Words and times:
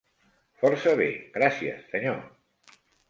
Força 0.61 0.93
bé, 1.01 1.09
gràcies, 1.37 1.85
senyor. 1.93 2.19